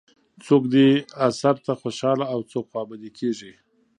څوک 0.45 0.63
دې 0.73 0.89
اثر 1.27 1.55
ته 1.65 1.71
خوشاله 1.81 2.25
او 2.33 2.39
څوک 2.51 2.65
خوابدي 2.71 3.09
کېږي. 3.19 3.53